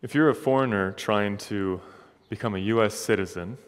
If 0.00 0.14
you're 0.14 0.28
a 0.28 0.34
foreigner 0.34 0.92
trying 0.92 1.38
to 1.38 1.80
become 2.28 2.54
a 2.54 2.58
U.S. 2.58 2.94
citizen, 2.94 3.58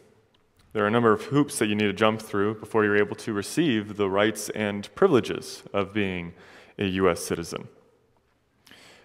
there 0.71 0.85
are 0.85 0.87
a 0.87 0.91
number 0.91 1.11
of 1.11 1.23
hoops 1.23 1.59
that 1.59 1.67
you 1.67 1.75
need 1.75 1.87
to 1.87 1.93
jump 1.93 2.21
through 2.21 2.55
before 2.55 2.85
you're 2.85 2.95
able 2.95 3.17
to 3.17 3.33
receive 3.33 3.97
the 3.97 4.09
rights 4.09 4.49
and 4.51 4.87
privileges 4.95 5.63
of 5.73 5.93
being 5.93 6.31
a 6.79 6.85
U.S. 6.85 7.19
citizen. 7.19 7.67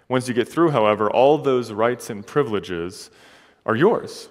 Once 0.09 0.29
you 0.29 0.35
get 0.35 0.49
through, 0.49 0.71
however, 0.71 1.11
all 1.11 1.37
those 1.37 1.73
rights 1.73 2.11
and 2.11 2.25
privileges 2.25 3.11
are 3.65 3.75
yours, 3.75 4.29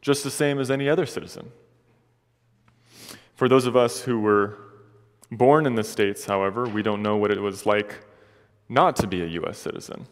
just 0.00 0.24
the 0.24 0.30
same 0.30 0.58
as 0.58 0.70
any 0.70 0.88
other 0.88 1.04
citizen. 1.04 1.52
For 3.34 3.46
those 3.46 3.66
of 3.66 3.76
us 3.76 4.00
who 4.00 4.18
were 4.18 4.56
born 5.30 5.66
in 5.66 5.74
the 5.74 5.84
States, 5.84 6.24
however, 6.24 6.66
we 6.66 6.82
don't 6.82 7.02
know 7.02 7.18
what 7.18 7.30
it 7.30 7.42
was 7.42 7.66
like 7.66 8.06
not 8.70 8.96
to 8.96 9.06
be 9.06 9.20
a 9.20 9.26
U.S. 9.26 9.58
citizen. 9.58 10.06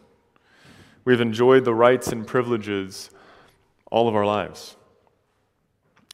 We've 1.03 1.21
enjoyed 1.21 1.65
the 1.65 1.73
rights 1.73 2.09
and 2.09 2.27
privileges 2.27 3.09
all 3.89 4.07
of 4.07 4.15
our 4.15 4.25
lives. 4.25 4.75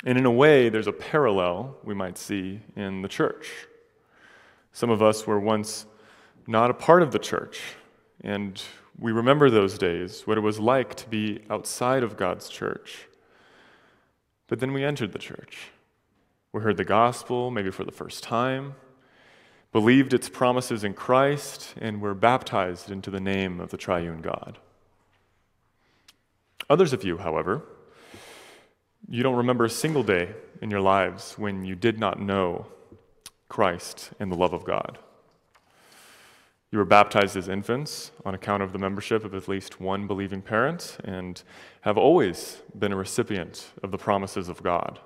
And 0.06 0.18
in 0.18 0.26
a 0.26 0.32
way, 0.32 0.70
there's 0.70 0.88
a 0.88 0.94
parallel 0.94 1.76
we 1.84 1.94
might 1.94 2.18
see 2.18 2.62
in 2.76 3.02
the 3.02 3.08
church. 3.08 3.68
Some 4.72 4.90
of 4.90 5.02
us 5.02 5.28
were 5.28 5.40
once 5.40 5.86
not 6.46 6.70
a 6.70 6.74
part 6.74 7.02
of 7.02 7.12
the 7.12 7.20
church, 7.20 7.60
and 8.24 8.62
we 8.98 9.12
remember 9.12 9.50
those 9.50 9.78
days, 9.78 10.22
what 10.26 10.38
it 10.38 10.42
was 10.42 10.60
like 10.60 10.96
to 10.96 11.10
be 11.10 11.42
outside 11.50 12.04
of 12.04 12.16
God's 12.16 12.48
church. 12.48 13.08
But 14.48 14.60
then 14.60 14.72
we 14.72 14.84
entered 14.84 15.12
the 15.12 15.20
church. 15.20 15.72
We 16.54 16.62
heard 16.62 16.78
the 16.78 16.86
gospel, 16.86 17.52
maybe 17.52 17.72
for 17.72 17.84
the 17.84 17.92
first 17.92 18.24
time, 18.24 18.76
believed 19.74 20.14
its 20.14 20.30
promises 20.30 20.84
in 20.84 20.94
Christ, 20.94 21.76
and 21.82 22.00
were 22.00 22.14
baptized 22.14 22.90
into 22.90 23.12
the 23.12 23.20
name 23.20 23.60
of 23.60 23.70
the 23.70 23.78
triune 23.78 24.22
God. 24.22 24.60
Others 26.70 26.94
of 26.94 27.04
you, 27.04 27.18
however, 27.18 27.64
you 29.10 29.24
don't 29.24 29.36
remember 29.36 29.66
a 29.66 29.70
single 29.70 30.04
day 30.04 30.34
in 30.62 30.70
your 30.70 30.82
lives 30.82 31.34
when 31.38 31.64
you 31.64 31.76
did 31.76 31.98
not 31.98 32.20
know 32.20 32.68
Christ 33.48 34.12
and 34.20 34.32
the 34.32 34.36
love 34.36 34.54
of 34.54 34.66
God. 34.66 34.98
You 36.72 36.80
were 36.80 36.86
baptized 36.86 37.38
as 37.38 37.48
infants 37.48 38.12
on 38.26 38.36
account 38.36 38.62
of 38.62 38.74
the 38.74 38.80
membership 38.80 39.24
of 39.24 39.34
at 39.34 39.48
least 39.48 39.80
one 39.80 40.06
believing 40.06 40.42
parent 40.42 40.98
and 41.06 41.42
have 41.82 41.98
always 41.98 42.62
been 42.78 42.92
a 42.92 42.98
recipient 42.98 43.72
of 43.82 43.92
the 43.92 43.98
promises 43.98 44.50
of 44.50 44.62
God. 44.62 45.00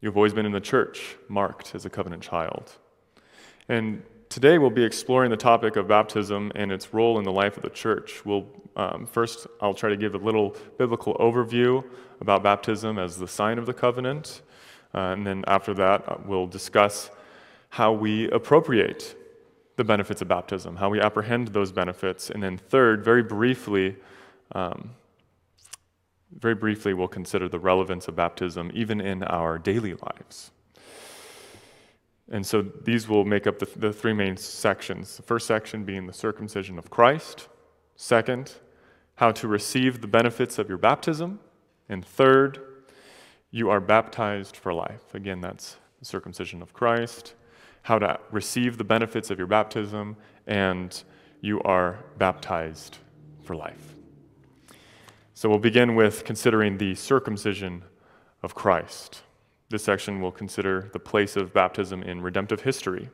You've 0.00 0.16
always 0.16 0.32
been 0.32 0.46
in 0.46 0.52
the 0.52 0.60
church, 0.60 1.16
marked 1.28 1.74
as 1.74 1.84
a 1.84 1.90
covenant 1.90 2.22
child. 2.22 2.76
And 3.68 4.02
Today, 4.28 4.58
we'll 4.58 4.70
be 4.70 4.84
exploring 4.84 5.30
the 5.30 5.36
topic 5.36 5.76
of 5.76 5.86
baptism 5.86 6.50
and 6.54 6.72
its 6.72 6.92
role 6.92 7.18
in 7.18 7.24
the 7.24 7.32
life 7.32 7.56
of 7.56 7.62
the 7.62 7.70
church. 7.70 8.24
We'll, 8.24 8.46
um, 8.74 9.06
first, 9.06 9.46
I'll 9.60 9.74
try 9.74 9.90
to 9.90 9.96
give 9.96 10.14
a 10.14 10.18
little 10.18 10.56
biblical 10.76 11.14
overview 11.14 11.84
about 12.20 12.42
baptism 12.42 12.98
as 12.98 13.16
the 13.16 13.28
sign 13.28 13.58
of 13.58 13.66
the 13.66 13.74
covenant. 13.74 14.42
Uh, 14.92 15.12
and 15.12 15.26
then 15.26 15.44
after 15.46 15.74
that, 15.74 16.08
uh, 16.08 16.16
we'll 16.24 16.46
discuss 16.46 17.10
how 17.68 17.92
we 17.92 18.30
appropriate 18.30 19.16
the 19.76 19.84
benefits 19.84 20.22
of 20.22 20.28
baptism, 20.28 20.76
how 20.76 20.88
we 20.88 21.00
apprehend 21.00 21.48
those 21.48 21.72
benefits. 21.72 22.30
And 22.30 22.42
then, 22.42 22.58
third, 22.58 23.04
very 23.04 23.22
briefly, 23.22 23.96
um, 24.52 24.90
very 26.38 26.54
briefly, 26.54 26.94
we'll 26.94 27.08
consider 27.08 27.48
the 27.48 27.58
relevance 27.58 28.08
of 28.08 28.16
baptism 28.16 28.70
even 28.74 29.00
in 29.00 29.22
our 29.24 29.58
daily 29.58 29.94
lives. 29.94 30.50
And 32.30 32.46
so 32.46 32.62
these 32.62 33.08
will 33.08 33.24
make 33.24 33.46
up 33.46 33.58
the, 33.58 33.68
the 33.76 33.92
three 33.92 34.12
main 34.12 34.36
sections. 34.36 35.16
The 35.16 35.22
first 35.22 35.46
section 35.46 35.84
being 35.84 36.06
the 36.06 36.12
circumcision 36.12 36.78
of 36.78 36.90
Christ. 36.90 37.48
Second, 37.96 38.52
how 39.16 39.30
to 39.32 39.46
receive 39.46 40.00
the 40.00 40.06
benefits 40.06 40.58
of 40.58 40.68
your 40.68 40.78
baptism. 40.78 41.40
And 41.88 42.04
third, 42.04 42.60
you 43.50 43.70
are 43.70 43.80
baptized 43.80 44.56
for 44.56 44.72
life. 44.72 45.14
Again, 45.14 45.40
that's 45.40 45.76
the 45.98 46.04
circumcision 46.04 46.62
of 46.62 46.72
Christ. 46.72 47.34
How 47.82 47.98
to 47.98 48.18
receive 48.30 48.78
the 48.78 48.84
benefits 48.84 49.30
of 49.30 49.38
your 49.38 49.46
baptism. 49.46 50.16
And 50.46 51.02
you 51.40 51.60
are 51.62 51.98
baptized 52.16 52.98
for 53.42 53.54
life. 53.54 53.94
So 55.34 55.48
we'll 55.48 55.58
begin 55.58 55.94
with 55.94 56.24
considering 56.24 56.78
the 56.78 56.94
circumcision 56.94 57.84
of 58.42 58.54
Christ. 58.54 59.22
This 59.70 59.84
section 59.84 60.20
will 60.20 60.32
consider 60.32 60.90
the 60.92 60.98
place 60.98 61.36
of 61.36 61.52
baptism 61.52 62.02
in 62.02 62.20
redemptive 62.20 62.62
history 62.62 63.10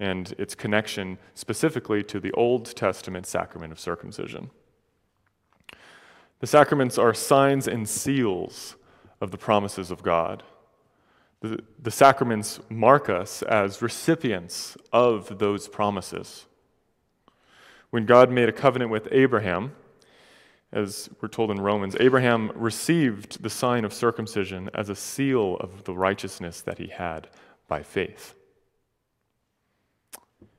and 0.00 0.32
its 0.38 0.54
connection 0.54 1.18
specifically 1.34 2.02
to 2.04 2.20
the 2.20 2.32
Old 2.32 2.66
Testament 2.76 3.26
sacrament 3.26 3.72
of 3.72 3.80
circumcision. 3.80 4.50
The 6.40 6.46
sacraments 6.46 6.98
are 6.98 7.12
signs 7.14 7.66
and 7.66 7.88
seals 7.88 8.76
of 9.20 9.32
the 9.32 9.38
promises 9.38 9.90
of 9.90 10.02
God. 10.02 10.44
The, 11.40 11.64
the 11.80 11.90
sacraments 11.90 12.60
mark 12.68 13.08
us 13.08 13.42
as 13.42 13.82
recipients 13.82 14.76
of 14.92 15.38
those 15.38 15.68
promises. 15.68 16.46
When 17.90 18.06
God 18.06 18.30
made 18.30 18.48
a 18.48 18.52
covenant 18.52 18.90
with 18.90 19.08
Abraham, 19.10 19.72
as 20.72 21.08
we're 21.20 21.28
told 21.28 21.50
in 21.50 21.60
Romans, 21.60 21.96
Abraham 21.98 22.52
received 22.54 23.42
the 23.42 23.50
sign 23.50 23.84
of 23.84 23.92
circumcision 23.92 24.68
as 24.74 24.88
a 24.88 24.94
seal 24.94 25.56
of 25.56 25.84
the 25.84 25.94
righteousness 25.94 26.60
that 26.60 26.78
he 26.78 26.88
had 26.88 27.28
by 27.68 27.82
faith. 27.82 28.34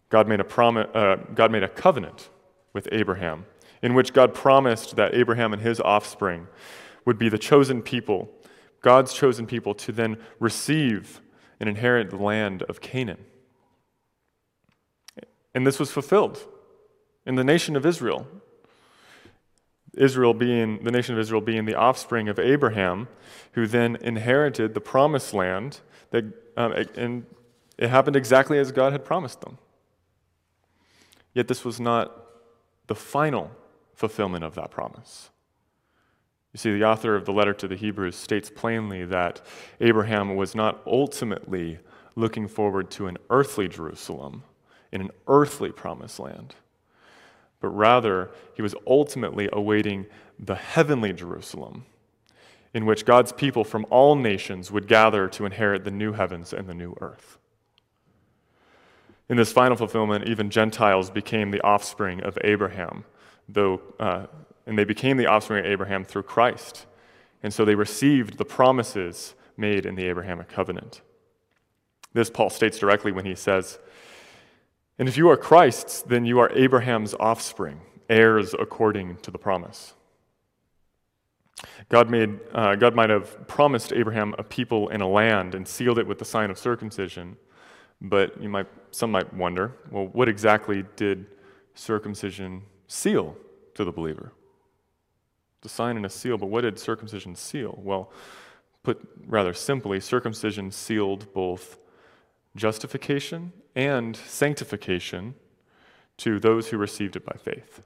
God 0.10 0.28
made 0.28 0.40
a, 0.40 0.44
prom- 0.44 0.78
uh, 0.78 1.18
God 1.36 1.52
made 1.52 1.64
a 1.64 1.70
covenant 1.70 2.30
with 2.74 2.88
Abraham 2.92 3.46
in 3.82 3.94
which 3.94 4.14
God 4.14 4.34
promised 4.34 4.96
that 4.96 5.14
Abraham 5.14 5.54
and 5.54 5.62
his 5.62 5.80
offspring 5.80 6.48
would 7.06 7.18
be 7.18 7.30
the 7.30 7.38
chosen 7.38 7.82
people, 7.82 8.30
God's 8.82 9.14
chosen 9.14 9.46
people, 9.46 9.74
to 9.76 9.92
then 9.92 10.18
receive 10.40 11.22
and 11.60 11.70
inherit 11.70 12.10
the 12.10 12.18
land 12.18 12.64
of 12.64 12.82
Canaan. 12.82 13.26
And 15.54 15.66
this 15.66 15.80
was 15.80 15.92
fulfilled 15.92 16.46
in 17.26 17.36
the 17.36 17.44
nation 17.44 17.76
of 17.76 17.86
Israel 17.86 18.28
Israel 19.98 20.34
being, 20.34 20.84
the 20.84 20.92
nation 20.92 21.16
of 21.16 21.20
Israel 21.20 21.42
being 21.42 21.66
the 21.66 21.76
offspring 21.76 22.30
of 22.30 22.40
Abraham, 22.40 23.08
who 23.54 23.68
then 23.68 23.98
inherited 23.98 24.74
the 24.74 24.82
promised 24.82 25.34
land, 25.34 25.80
that, 26.12 26.26
um, 26.58 26.74
and 26.96 27.26
it 27.78 27.90
happened 27.90 28.16
exactly 28.16 28.60
as 28.60 28.72
God 28.72 28.92
had 28.92 29.06
promised 29.06 29.42
them. 29.42 29.58
Yet 31.34 31.48
this 31.48 31.64
was 31.64 31.80
not 31.80 32.16
the 32.88 32.96
final 32.96 33.52
fulfillment 33.94 34.44
of 34.44 34.56
that 34.56 34.72
promise. 34.72 35.30
You 36.54 36.58
see, 36.58 36.72
the 36.72 36.84
author 36.84 37.16
of 37.16 37.26
the 37.26 37.34
letter 37.34 37.54
to 37.54 37.68
the 37.68 37.76
Hebrews 37.76 38.16
states 38.16 38.50
plainly 38.50 39.06
that 39.06 39.42
Abraham 39.80 40.36
was 40.36 40.56
not 40.56 40.82
ultimately 40.86 41.80
looking 42.16 42.48
forward 42.48 42.90
to 42.92 43.08
an 43.08 43.18
earthly 43.30 43.68
Jerusalem 43.68 44.44
in 44.92 45.02
an 45.02 45.12
earthly 45.28 45.72
promised 45.72 46.20
land 46.20 46.56
but 47.62 47.70
rather 47.70 48.30
he 48.56 48.62
was 48.62 48.76
ultimately 48.88 49.50
awaiting 49.52 50.06
the 50.38 50.56
heavenly 50.56 51.14
Jerusalem, 51.14 51.86
in 52.74 52.86
which 52.86 53.06
God's 53.06 53.32
people 53.32 53.64
from 53.64 53.86
all 53.90 54.16
nations 54.16 54.72
would 54.72 54.88
gather 54.88 55.28
to 55.30 55.46
inherit 55.46 55.84
the 55.84 55.92
new 55.92 56.14
heavens 56.14 56.54
and 56.54 56.68
the 56.68 56.74
new 56.74 56.96
earth. 57.02 57.38
In 59.28 59.38
this 59.38 59.52
final 59.52 59.78
fulfillment, 59.78 60.28
even 60.28 60.50
Gentiles 60.50 61.10
became 61.10 61.52
the 61.52 61.62
offspring 61.62 62.22
of 62.22 62.38
Abraham, 62.44 63.06
though, 63.48 63.82
uh, 64.00 64.26
and 64.66 64.78
they 64.78 64.84
became 64.84 65.18
the 65.18 65.28
offspring 65.28 65.66
of 65.66 65.72
Abraham 65.72 66.04
through 66.04 66.24
Christ. 66.24 66.86
And 67.44 67.54
so 67.54 67.64
they 67.64 67.76
received 67.76 68.38
the 68.38 68.46
promises 68.46 69.36
made 69.56 69.86
in 69.86 69.96
the 69.96 70.06
Abrahamic 70.06 70.50
covenant. 70.50 71.02
This 72.14 72.30
Paul 72.30 72.50
states 72.50 72.80
directly 72.80 73.12
when 73.12 73.26
he 73.26 73.36
says, 73.36 73.78
and 75.00 75.08
if 75.08 75.18
you 75.18 75.30
are 75.30 75.38
Christ's, 75.38 76.02
then 76.02 76.26
you 76.26 76.40
are 76.40 76.52
Abraham's 76.52 77.16
offspring, 77.20 77.80
heirs 78.10 78.54
according 78.54 79.16
to 79.18 79.32
the 79.32 79.38
promise. 79.38 79.94
God, 81.88 82.10
made, 82.10 82.40
uh, 82.54 82.76
God 82.76 82.96
might 82.96 83.10
have 83.10 83.48
promised 83.48 83.94
Abraham 83.94 84.36
a 84.38 84.44
people 84.44 84.90
and 84.90 85.02
a 85.02 85.08
land 85.08 85.56
and 85.56 85.68
sealed 85.68 86.00
it 86.00 86.06
with 86.08 86.20
the 86.20 86.26
sign 86.26 86.52
of 86.52 86.58
circumcision, 86.58 87.38
but 88.02 88.42
you 88.42 88.50
might, 88.50 88.68
some 88.92 89.12
might 89.12 89.34
wonder 89.34 89.74
well, 89.90 90.08
what 90.08 90.30
exactly 90.30 90.86
did 90.96 91.26
circumcision 91.74 92.62
seal 92.88 93.38
to 93.76 93.86
the 93.86 93.92
believer? 93.92 94.34
The 95.62 95.70
sign 95.70 95.98
and 95.98 96.06
a 96.06 96.10
seal, 96.10 96.38
but 96.38 96.48
what 96.48 96.62
did 96.62 96.78
circumcision 96.78 97.36
seal? 97.36 97.78
Well, 97.82 98.12
put 98.84 99.00
rather 99.28 99.54
simply, 99.54 100.00
circumcision 100.00 100.72
sealed 100.72 101.34
both 101.34 101.78
justification 102.60 103.54
and 103.76 104.16
sanctification 104.16 105.34
to 106.18 106.40
those 106.40 106.70
who 106.70 106.78
received 106.78 107.16
it 107.16 107.26
by 107.26 107.36
faith. 107.42 107.82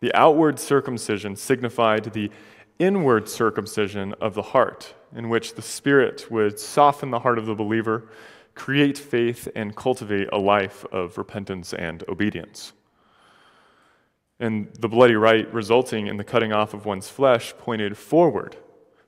The 0.00 0.14
outward 0.14 0.60
circumcision 0.60 1.34
signified 1.36 2.04
the 2.12 2.30
inward 2.78 3.28
circumcision 3.28 4.14
of 4.20 4.34
the 4.34 4.42
heart, 4.42 4.94
in 5.14 5.28
which 5.28 5.54
the 5.54 5.62
Spirit 5.62 6.30
would 6.30 6.60
soften 6.60 7.10
the 7.10 7.20
heart 7.20 7.38
of 7.38 7.46
the 7.46 7.54
believer, 7.54 8.08
create 8.54 8.98
faith, 8.98 9.48
and 9.56 9.74
cultivate 9.74 10.28
a 10.32 10.38
life 10.38 10.84
of 10.92 11.16
repentance 11.16 11.72
and 11.72 12.04
obedience. 12.08 12.74
And 14.38 14.68
the 14.78 14.88
bloody 14.88 15.14
rite 15.14 15.52
resulting 15.54 16.06
in 16.06 16.18
the 16.18 16.24
cutting 16.24 16.52
off 16.52 16.74
of 16.74 16.84
one's 16.84 17.08
flesh 17.08 17.54
pointed 17.56 17.96
forward, 17.96 18.56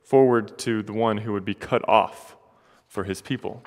forward 0.02 0.56
to 0.60 0.82
the 0.82 0.94
one 0.94 1.18
who 1.18 1.34
would 1.34 1.44
be 1.44 1.54
cut 1.54 1.86
off 1.86 2.34
for 2.86 3.04
his 3.04 3.20
people. 3.20 3.62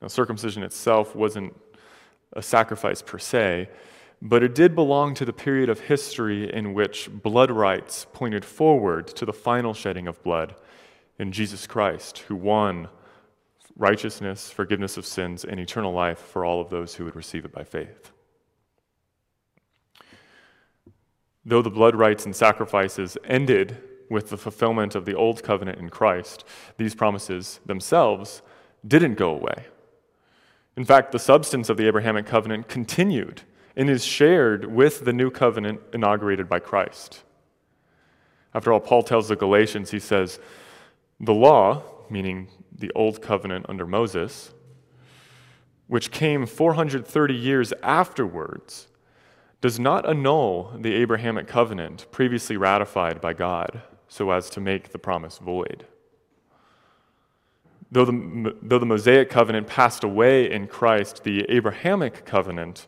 Now, 0.00 0.08
circumcision 0.08 0.62
itself 0.62 1.14
wasn't 1.14 1.54
a 2.32 2.42
sacrifice 2.42 3.02
per 3.02 3.18
se, 3.18 3.68
but 4.22 4.42
it 4.42 4.54
did 4.54 4.74
belong 4.74 5.14
to 5.14 5.24
the 5.24 5.32
period 5.32 5.68
of 5.68 5.80
history 5.80 6.52
in 6.52 6.74
which 6.74 7.10
blood 7.10 7.50
rites 7.50 8.06
pointed 8.12 8.44
forward 8.44 9.06
to 9.08 9.24
the 9.24 9.32
final 9.32 9.74
shedding 9.74 10.06
of 10.06 10.22
blood 10.22 10.54
in 11.18 11.32
Jesus 11.32 11.66
Christ, 11.66 12.18
who 12.18 12.36
won 12.36 12.88
righteousness, 13.76 14.50
forgiveness 14.50 14.96
of 14.96 15.06
sins, 15.06 15.44
and 15.44 15.58
eternal 15.58 15.92
life 15.92 16.18
for 16.18 16.44
all 16.44 16.60
of 16.60 16.70
those 16.70 16.94
who 16.94 17.04
would 17.04 17.16
receive 17.16 17.44
it 17.44 17.52
by 17.52 17.64
faith. 17.64 18.12
Though 21.44 21.62
the 21.62 21.70
blood 21.70 21.94
rites 21.94 22.26
and 22.26 22.36
sacrifices 22.36 23.16
ended 23.24 23.78
with 24.10 24.28
the 24.28 24.36
fulfillment 24.36 24.94
of 24.94 25.06
the 25.06 25.14
old 25.14 25.42
covenant 25.42 25.78
in 25.78 25.88
Christ, 25.88 26.44
these 26.76 26.94
promises 26.94 27.60
themselves 27.64 28.42
didn't 28.86 29.14
go 29.14 29.30
away. 29.30 29.66
In 30.76 30.84
fact, 30.84 31.12
the 31.12 31.18
substance 31.18 31.68
of 31.68 31.76
the 31.76 31.86
Abrahamic 31.86 32.26
covenant 32.26 32.68
continued 32.68 33.42
and 33.76 33.88
is 33.88 34.04
shared 34.04 34.64
with 34.66 35.04
the 35.04 35.12
new 35.12 35.30
covenant 35.30 35.80
inaugurated 35.92 36.48
by 36.48 36.58
Christ. 36.58 37.22
After 38.54 38.72
all, 38.72 38.80
Paul 38.80 39.02
tells 39.02 39.28
the 39.28 39.36
Galatians, 39.36 39.90
he 39.90 40.00
says, 40.00 40.40
The 41.20 41.34
law, 41.34 41.82
meaning 42.08 42.48
the 42.76 42.90
old 42.94 43.22
covenant 43.22 43.66
under 43.68 43.86
Moses, 43.86 44.52
which 45.86 46.10
came 46.10 46.46
430 46.46 47.34
years 47.34 47.72
afterwards, 47.82 48.88
does 49.60 49.78
not 49.78 50.08
annul 50.08 50.72
the 50.78 50.94
Abrahamic 50.94 51.46
covenant 51.46 52.06
previously 52.10 52.56
ratified 52.56 53.20
by 53.20 53.34
God 53.34 53.82
so 54.08 54.30
as 54.30 54.48
to 54.50 54.60
make 54.60 54.92
the 54.92 54.98
promise 54.98 55.38
void. 55.38 55.86
Though 57.92 58.04
the, 58.04 58.56
though 58.62 58.78
the 58.78 58.86
Mosaic 58.86 59.30
covenant 59.30 59.66
passed 59.66 60.04
away 60.04 60.50
in 60.50 60.68
Christ, 60.68 61.24
the 61.24 61.44
Abrahamic 61.48 62.24
covenant 62.24 62.86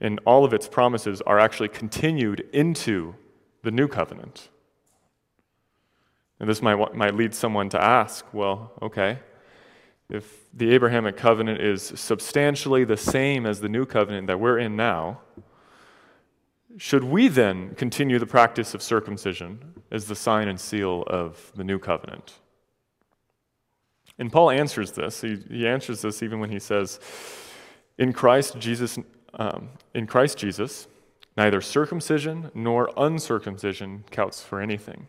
and 0.00 0.20
all 0.24 0.44
of 0.44 0.52
its 0.52 0.68
promises 0.68 1.22
are 1.22 1.38
actually 1.38 1.68
continued 1.68 2.48
into 2.52 3.14
the 3.62 3.70
new 3.70 3.88
covenant. 3.88 4.48
And 6.38 6.48
this 6.48 6.60
might, 6.60 6.94
might 6.94 7.14
lead 7.14 7.34
someone 7.34 7.68
to 7.70 7.82
ask 7.82 8.26
well, 8.32 8.72
okay, 8.82 9.18
if 10.10 10.44
the 10.52 10.72
Abrahamic 10.74 11.16
covenant 11.16 11.60
is 11.60 11.82
substantially 11.82 12.84
the 12.84 12.96
same 12.96 13.46
as 13.46 13.60
the 13.60 13.68
new 13.68 13.86
covenant 13.86 14.26
that 14.26 14.38
we're 14.38 14.58
in 14.58 14.76
now, 14.76 15.20
should 16.76 17.04
we 17.04 17.28
then 17.28 17.74
continue 17.76 18.18
the 18.18 18.26
practice 18.26 18.74
of 18.74 18.82
circumcision 18.82 19.74
as 19.90 20.06
the 20.06 20.14
sign 20.14 20.48
and 20.48 20.60
seal 20.60 21.04
of 21.06 21.52
the 21.54 21.64
new 21.64 21.78
covenant? 21.78 22.34
And 24.18 24.30
Paul 24.30 24.50
answers 24.50 24.92
this. 24.92 25.20
He, 25.20 25.36
he 25.50 25.66
answers 25.66 26.02
this 26.02 26.22
even 26.22 26.40
when 26.40 26.50
he 26.50 26.58
says, 26.58 27.00
In 27.98 28.12
Christ 28.12 28.58
Jesus, 28.58 28.98
um, 29.34 29.70
in 29.94 30.06
Christ 30.06 30.38
Jesus, 30.38 30.86
neither 31.36 31.60
circumcision 31.60 32.50
nor 32.54 32.90
uncircumcision 32.96 34.04
counts 34.10 34.42
for 34.42 34.60
anything. 34.60 35.08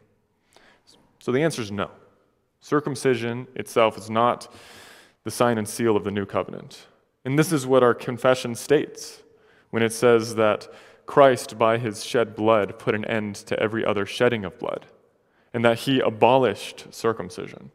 So 1.19 1.31
the 1.31 1.43
answer 1.43 1.61
is 1.61 1.71
no. 1.71 1.91
Circumcision 2.59 3.47
itself 3.55 3.97
is 3.97 4.09
not 4.09 4.51
the 5.23 5.31
sign 5.31 5.57
and 5.57 5.67
seal 5.67 5.95
of 5.95 6.03
the 6.03 6.11
new 6.11 6.25
covenant. 6.25 6.87
And 7.23 7.37
this 7.37 7.51
is 7.51 7.67
what 7.67 7.83
our 7.83 7.93
confession 7.93 8.55
states 8.55 9.23
when 9.71 9.83
it 9.83 9.91
says 9.91 10.35
that 10.35 10.67
Christ, 11.05 11.57
by 11.57 11.77
his 11.77 12.03
shed 12.03 12.35
blood, 12.35 12.79
put 12.79 12.95
an 12.95 13.05
end 13.05 13.35
to 13.35 13.59
every 13.59 13.85
other 13.85 14.05
shedding 14.05 14.45
of 14.45 14.57
blood, 14.57 14.87
and 15.53 15.63
that 15.63 15.79
he 15.79 15.99
abolished 15.99 16.87
circumcision. 16.91 17.71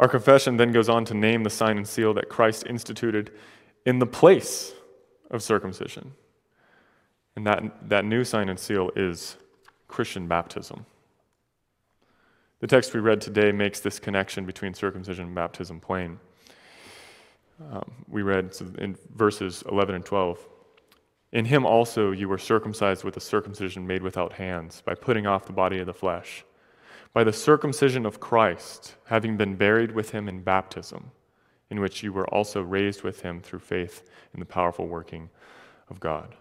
Our 0.00 0.08
confession 0.08 0.56
then 0.56 0.72
goes 0.72 0.88
on 0.88 1.04
to 1.04 1.14
name 1.14 1.44
the 1.44 1.50
sign 1.50 1.76
and 1.76 1.86
seal 1.86 2.12
that 2.14 2.28
Christ 2.28 2.64
instituted 2.66 3.30
in 3.86 4.00
the 4.00 4.06
place 4.06 4.72
of 5.30 5.42
circumcision. 5.42 6.14
And 7.36 7.46
that, 7.46 7.88
that 7.88 8.04
new 8.04 8.24
sign 8.24 8.48
and 8.48 8.58
seal 8.58 8.90
is 8.96 9.36
Christian 9.86 10.26
baptism. 10.26 10.86
The 12.58 12.66
text 12.66 12.94
we 12.94 13.00
read 13.00 13.20
today 13.20 13.52
makes 13.52 13.80
this 13.80 13.98
connection 13.98 14.44
between 14.44 14.74
circumcision 14.74 15.26
and 15.26 15.34
baptism 15.34 15.80
plain. 15.80 16.18
Um, 17.70 17.92
we 18.08 18.22
read 18.22 18.56
in 18.78 18.96
verses 19.14 19.62
11 19.70 19.94
and 19.94 20.04
12 20.04 20.38
in 21.32 21.44
him 21.44 21.64
also 21.64 22.10
you 22.10 22.28
were 22.28 22.38
circumcised 22.38 23.04
with 23.04 23.16
a 23.16 23.20
circumcision 23.20 23.86
made 23.86 24.02
without 24.02 24.32
hands, 24.32 24.82
by 24.84 24.94
putting 24.94 25.26
off 25.26 25.46
the 25.46 25.52
body 25.52 25.78
of 25.78 25.86
the 25.86 25.94
flesh, 25.94 26.44
by 27.12 27.24
the 27.24 27.32
circumcision 27.32 28.06
of 28.06 28.20
Christ, 28.20 28.94
having 29.06 29.36
been 29.36 29.56
buried 29.56 29.92
with 29.92 30.10
him 30.10 30.28
in 30.28 30.42
baptism, 30.42 31.10
in 31.70 31.80
which 31.80 32.02
you 32.02 32.12
were 32.12 32.28
also 32.28 32.62
raised 32.62 33.02
with 33.02 33.22
him 33.22 33.40
through 33.40 33.58
faith 33.58 34.08
in 34.32 34.40
the 34.40 34.46
powerful 34.46 34.86
working 34.86 35.30
of 35.88 35.98
God. 35.98 36.34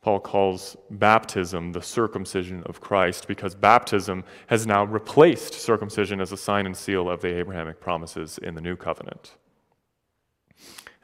Paul 0.00 0.20
calls 0.20 0.76
baptism 0.90 1.72
the 1.72 1.82
circumcision 1.82 2.62
of 2.64 2.80
Christ 2.80 3.28
because 3.28 3.54
baptism 3.54 4.24
has 4.46 4.66
now 4.66 4.84
replaced 4.84 5.52
circumcision 5.52 6.22
as 6.22 6.32
a 6.32 6.38
sign 6.38 6.64
and 6.64 6.74
seal 6.74 7.10
of 7.10 7.20
the 7.20 7.36
Abrahamic 7.36 7.80
promises 7.80 8.38
in 8.38 8.54
the 8.54 8.62
new 8.62 8.76
covenant. 8.76 9.34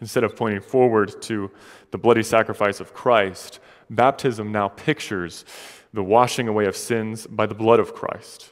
Instead 0.00 0.24
of 0.24 0.34
pointing 0.34 0.60
forward 0.60 1.20
to 1.22 1.50
the 1.90 1.98
bloody 1.98 2.22
sacrifice 2.22 2.80
of 2.80 2.94
Christ, 2.94 3.60
baptism 3.90 4.50
now 4.50 4.68
pictures 4.68 5.44
the 5.96 6.04
washing 6.04 6.46
away 6.46 6.66
of 6.66 6.76
sins 6.76 7.26
by 7.26 7.46
the 7.46 7.54
blood 7.54 7.80
of 7.80 7.94
Christ, 7.94 8.50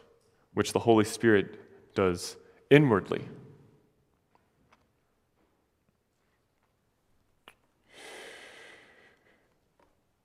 which 0.55 0.73
the 0.73 0.79
Holy 0.79 1.05
Spirit 1.05 1.95
does 1.95 2.39
inwardly. 2.71 3.23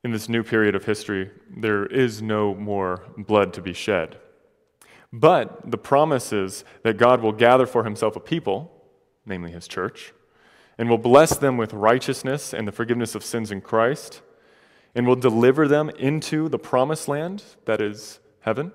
In 0.02 0.14
this 0.14 0.30
new 0.30 0.44
period 0.44 0.76
of 0.76 0.86
history, 0.86 1.30
there 1.50 1.86
is 1.86 2.22
no 2.22 2.56
more 2.56 3.04
blood 3.18 3.52
to 3.56 3.62
be 3.62 3.74
shed. 3.74 4.18
But 5.12 5.70
the 5.70 5.78
promises 5.78 6.64
that 6.84 6.96
God 6.96 7.22
will 7.22 7.34
gather 7.34 7.66
for 7.66 7.84
himself 7.84 8.16
a 8.16 8.22
people, 8.22 8.72
namely 9.26 9.52
his 9.52 9.68
church, 9.68 10.14
and 10.78 10.90
will 10.90 10.98
bless 10.98 11.38
them 11.38 11.58
with 11.58 11.74
righteousness 11.74 12.54
and 12.54 12.66
the 12.66 12.72
forgiveness 12.72 13.14
of 13.14 13.26
sins 13.26 13.52
in 13.52 13.60
Christ, 13.60 14.22
and 14.96 15.06
will 15.06 15.16
deliver 15.16 15.68
them 15.68 15.90
into 15.92 16.50
the 16.50 16.60
promised 16.60 17.08
land 17.08 17.44
that 17.66 17.82
is 17.82 18.20
heaven. 18.42 18.72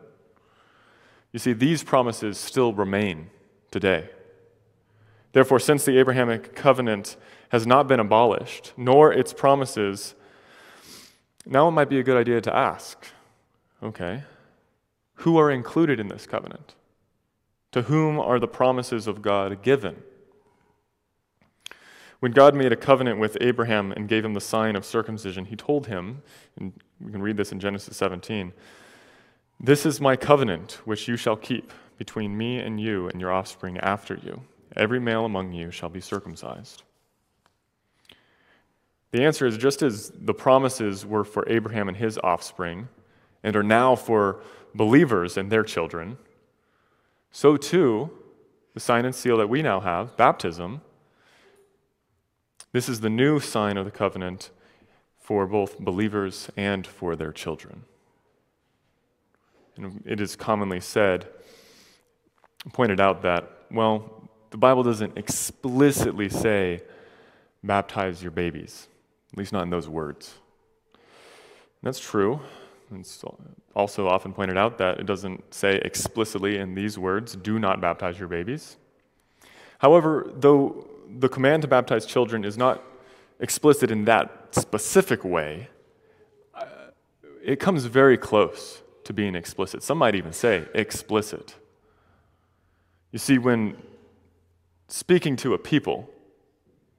You 1.33 1.39
see, 1.39 1.53
these 1.53 1.83
promises 1.83 2.39
still 2.39 2.73
remain 2.73 3.31
today. 3.71 4.09
Therefore, 5.33 5.59
since 5.59 5.85
the 5.85 5.99
Abrahamic 5.99 6.55
covenant 6.55 7.17
has 7.49 7.67
not 7.67 7.89
been 7.89 8.01
abolished, 8.01 8.73
nor 8.77 9.13
its 9.13 9.33
promises, 9.33 10.15
now 11.45 11.69
it 11.69 11.73
might 11.73 11.89
be 11.89 11.99
a 11.99 12.05
good 12.05 12.17
idea 12.17 12.41
to 12.41 12.55
ask 12.55 13.07
okay, 13.83 14.23
who 15.17 15.37
are 15.37 15.51
included 15.51 16.01
in 16.01 16.09
this 16.09 16.27
covenant? 16.27 16.75
To 17.73 17.83
whom 17.83 18.19
are 18.19 18.39
the 18.39 18.49
promises 18.49 19.07
of 19.07 19.21
God 19.21 19.63
given? 19.63 20.03
When 22.21 22.33
God 22.33 22.55
made 22.55 22.73
a 22.73 22.77
covenant 22.77 23.19
with 23.19 23.37
Abraham 23.41 23.93
and 23.93 24.09
gave 24.09 24.25
him 24.25 24.35
the 24.35 24.41
sign 24.41 24.77
of 24.77 24.85
circumcision, 24.85 25.47
he 25.47 25.57
told 25.57 25.87
him, 25.87 26.23
and 26.59 26.73
we 27.01 27.13
can 27.13 27.23
read 27.23 27.37
this 27.37 27.53
in 27.53 27.61
Genesis 27.61 27.97
17, 27.97 28.53
This 29.61 29.85
is 29.85 30.01
my 30.01 30.17
covenant 30.17 30.81
which 30.85 31.09
you 31.09 31.17
shall 31.17 31.37
keep 31.37 31.73
between 31.99 32.37
me 32.37 32.59
and 32.59 32.81
you 32.81 33.09
and 33.09 33.21
your 33.21 33.33
offspring 33.33 33.79
after 33.79 34.15
you. 34.15 34.43
Every 34.77 34.99
male 34.99 35.25
among 35.25 35.53
you 35.53 35.71
shall 35.71 35.89
be 35.89 36.01
circumcised. 36.01 36.83
The 39.13 39.23
answer 39.23 39.47
is 39.47 39.57
just 39.57 39.83
as 39.83 40.11
the 40.11 40.35
promises 40.35 41.07
were 41.07 41.25
for 41.25 41.49
Abraham 41.49 41.89
and 41.89 41.97
his 41.97 42.19
offspring, 42.19 42.89
and 43.45 43.55
are 43.55 43.63
now 43.63 43.95
for 43.95 44.41
believers 44.75 45.37
and 45.37 45.53
their 45.53 45.63
children, 45.63 46.17
so 47.31 47.57
too, 47.57 48.11
the 48.75 48.81
sign 48.81 49.05
and 49.05 49.15
seal 49.15 49.37
that 49.39 49.49
we 49.49 49.61
now 49.61 49.81
have, 49.81 50.17
baptism, 50.17 50.83
this 52.75 52.89
is 52.89 53.01
the 53.01 53.09
new 53.09 53.39
sign 53.39 53.77
of 53.77 53.85
the 53.85 53.91
covenant 53.93 54.51
for 55.21 55.47
both 55.47 55.79
believers 55.79 56.51
and 56.57 56.85
for 56.85 57.15
their 57.15 57.31
children. 57.31 57.85
And 59.77 60.03
it 60.05 60.21
is 60.21 60.35
commonly 60.35 60.81
said, 60.81 61.29
pointed 62.73 63.01
out 63.01 63.23
that, 63.23 63.49
well, 63.71 64.29
the 64.51 64.57
Bible 64.57 64.83
doesn't 64.83 65.17
explicitly 65.17 66.29
say, 66.29 66.83
baptize 67.63 68.21
your 68.23 68.33
babies, 68.33 68.89
at 69.33 69.39
least 69.39 69.53
not 69.53 69.63
in 69.63 69.71
those 69.71 69.89
words. 69.89 70.35
And 70.95 71.03
that's 71.83 72.01
true. 72.01 72.41
It's 72.93 73.23
also 73.77 74.09
often 74.09 74.33
pointed 74.33 74.59
out 74.59 74.79
that 74.79 74.99
it 74.99 75.07
doesn't 75.07 75.55
say 75.55 75.77
explicitly 75.77 76.59
in 76.59 76.75
these 76.75 76.99
words, 76.99 77.37
do 77.37 77.61
not 77.61 77.81
baptize 77.81 78.19
your 78.19 78.29
babies. 78.29 78.79
However, 79.79 80.33
though 80.35 80.89
the 81.19 81.29
command 81.29 81.63
to 81.63 81.69
baptize 81.69 82.07
children 82.07 82.45
is 82.45 82.57
not 82.57 82.83
explicit 83.41 83.91
in 83.91 84.05
that 84.05 84.55
specific 84.55 85.25
way, 85.25 85.69
it 87.45 87.61
comes 87.61 87.85
very 87.85 88.17
close 88.17 88.83
to 89.05 89.13
being 89.13 89.35
explicit. 89.35 89.83
Some 89.83 89.99
might 89.99 90.15
even 90.15 90.33
say 90.33 90.67
explicit. 90.75 91.55
You 93.13 93.19
see, 93.19 93.39
when 93.39 93.77
speaking 94.89 95.37
to 95.37 95.55
a 95.55 95.59
people, 95.59 96.09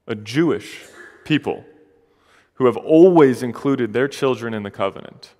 a 0.07 0.15
Jewish 0.15 0.81
people, 1.23 1.65
who 2.53 2.67
have 2.67 2.77
always 2.77 3.43
included 3.43 3.91
their 3.91 4.07
children 4.07 4.53
in 4.53 4.63
the 4.63 4.71
covenant, 4.71 5.33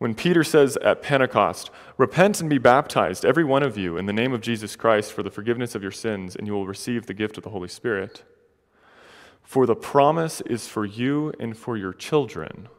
when 0.00 0.14
Peter 0.14 0.42
says 0.42 0.78
at 0.78 1.02
Pentecost, 1.02 1.70
Repent 1.98 2.40
and 2.40 2.48
be 2.48 2.56
baptized, 2.56 3.22
every 3.22 3.44
one 3.44 3.62
of 3.62 3.76
you, 3.76 3.98
in 3.98 4.06
the 4.06 4.14
name 4.14 4.32
of 4.32 4.40
Jesus 4.40 4.74
Christ 4.74 5.12
for 5.12 5.22
the 5.22 5.30
forgiveness 5.30 5.74
of 5.74 5.82
your 5.82 5.92
sins, 5.92 6.34
and 6.34 6.46
you 6.46 6.54
will 6.54 6.66
receive 6.66 7.04
the 7.04 7.12
gift 7.12 7.36
of 7.36 7.44
the 7.44 7.50
Holy 7.50 7.68
Spirit. 7.68 8.24
For 9.42 9.66
the 9.66 9.76
promise 9.76 10.40
is 10.40 10.66
for 10.66 10.86
you 10.86 11.34
and 11.38 11.54
for 11.54 11.76
your 11.76 11.92
children, 11.92 12.70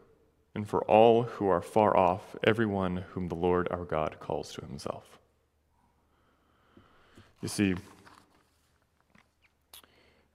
and 0.55 0.67
for 0.67 0.83
all 0.85 1.21
who 1.23 1.47
are 1.47 1.61
far 1.61 1.95
off, 1.95 2.35
everyone 2.43 3.05
whom 3.11 3.27
the 3.27 3.35
Lord 3.35 3.67
our 3.69 3.85
God 3.85 4.17
calls 4.19 4.51
to 4.53 4.65
himself. 4.65 5.19
You 7.39 7.49
see, 7.49 7.75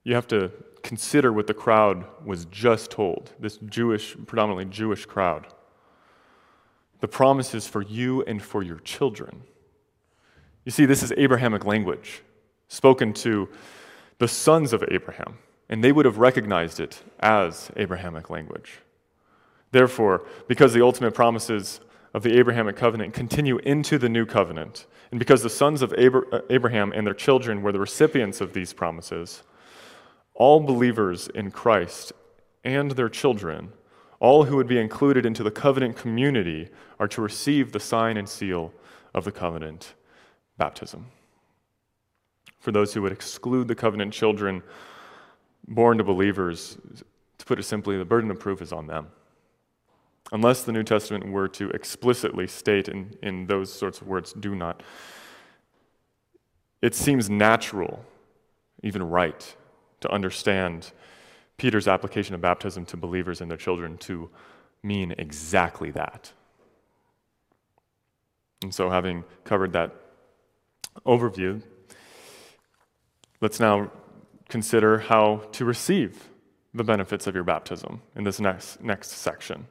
you 0.05 0.15
have 0.15 0.27
to 0.29 0.53
consider 0.83 1.33
what 1.33 1.47
the 1.47 1.53
crowd 1.53 2.05
was 2.23 2.45
just 2.45 2.91
told, 2.91 3.33
this 3.41 3.57
Jewish, 3.57 4.15
predominantly 4.25 4.63
Jewish 4.63 5.05
crowd. 5.05 5.47
The 6.99 7.07
promises 7.07 7.67
for 7.67 7.81
you 7.81 8.23
and 8.23 8.41
for 8.41 8.63
your 8.63 8.79
children. 8.79 9.43
You 10.65 10.71
see, 10.71 10.85
this 10.85 11.03
is 11.03 11.13
Abrahamic 11.15 11.65
language 11.65 12.23
spoken 12.67 13.13
to 13.13 13.47
the 14.17 14.27
sons 14.27 14.73
of 14.73 14.83
Abraham, 14.89 15.37
and 15.69 15.83
they 15.83 15.91
would 15.91 16.05
have 16.05 16.17
recognized 16.17 16.79
it 16.79 17.01
as 17.19 17.71
Abrahamic 17.75 18.29
language. 18.29 18.79
Therefore, 19.71 20.25
because 20.47 20.73
the 20.73 20.83
ultimate 20.83 21.13
promises 21.13 21.79
of 22.13 22.23
the 22.23 22.37
Abrahamic 22.37 22.75
covenant 22.75 23.13
continue 23.13 23.57
into 23.59 23.97
the 23.97 24.09
new 24.09 24.25
covenant, 24.25 24.85
and 25.11 25.19
because 25.19 25.43
the 25.43 25.49
sons 25.49 25.81
of 25.81 25.93
uh, 25.93 26.41
Abraham 26.49 26.91
and 26.93 27.05
their 27.05 27.13
children 27.13 27.61
were 27.61 27.71
the 27.71 27.79
recipients 27.79 28.41
of 28.41 28.53
these 28.53 28.73
promises, 28.73 29.43
all 30.33 30.59
believers 30.59 31.27
in 31.27 31.51
Christ 31.51 32.13
and 32.63 32.91
their 32.91 33.09
children 33.09 33.71
all 34.19 34.45
who 34.45 34.55
would 34.55 34.67
be 34.67 34.79
included 34.79 35.25
into 35.25 35.43
the 35.43 35.51
covenant 35.51 35.95
community 35.95 36.69
are 36.99 37.07
to 37.07 37.21
receive 37.21 37.71
the 37.71 37.79
sign 37.79 38.17
and 38.17 38.27
seal 38.27 38.73
of 39.13 39.23
the 39.23 39.31
covenant 39.31 39.93
baptism. 40.57 41.05
For 42.59 42.71
those 42.71 42.93
who 42.93 43.01
would 43.03 43.11
exclude 43.11 43.67
the 43.67 43.75
covenant 43.75 44.13
children 44.13 44.63
born 45.67 45.97
to 45.99 46.03
believers, 46.03 46.77
to 47.37 47.45
put 47.45 47.59
it 47.59 47.63
simply, 47.63 47.97
the 47.97 48.05
burden 48.05 48.31
of 48.31 48.39
proof 48.39 48.61
is 48.61 48.71
on 48.71 48.87
them. 48.87 49.07
Unless 50.31 50.63
the 50.63 50.71
New 50.71 50.83
Testament 50.83 51.31
were 51.31 51.47
to 51.49 51.69
explicitly 51.69 52.47
state 52.47 52.89
in, 52.89 53.15
in 53.21 53.47
those 53.47 53.71
sorts 53.71 54.01
of 54.01 54.07
words, 54.07 54.33
do 54.33 54.55
not, 54.55 54.83
it 56.81 56.93
seems 56.93 57.29
natural, 57.29 58.03
even 58.83 59.03
right, 59.03 59.55
to 60.01 60.11
understand 60.11 60.91
Peter's 61.57 61.87
application 61.87 62.35
of 62.35 62.41
baptism 62.41 62.85
to 62.85 62.97
believers 62.97 63.41
and 63.41 63.49
their 63.49 63.57
children 63.57 63.97
to 63.97 64.29
mean 64.83 65.13
exactly 65.17 65.91
that. 65.91 66.31
And 68.61 68.73
so, 68.73 68.89
having 68.89 69.23
covered 69.43 69.73
that 69.73 69.93
overview, 71.05 71.61
let's 73.41 73.59
now 73.59 73.91
consider 74.49 74.99
how 74.99 75.43
to 75.51 75.65
receive 75.65 76.29
the 76.73 76.83
benefits 76.83 77.27
of 77.27 77.35
your 77.35 77.43
baptism 77.43 78.01
in 78.15 78.23
this 78.23 78.39
next, 78.39 78.81
next 78.81 79.09
section. 79.09 79.67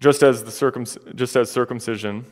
Just 0.00 0.22
as, 0.22 0.42
the 0.42 0.50
circum, 0.50 0.84
just 1.14 1.36
as 1.36 1.50
circumcision, 1.50 2.24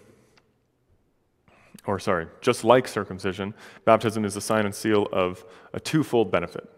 or 1.86 2.00
sorry, 2.00 2.26
just 2.40 2.64
like 2.64 2.88
circumcision, 2.88 3.54
baptism 3.84 4.24
is 4.24 4.34
a 4.34 4.40
sign 4.40 4.64
and 4.64 4.74
seal 4.74 5.08
of 5.12 5.44
a 5.72 5.78
twofold 5.78 6.32
benefit 6.32 6.68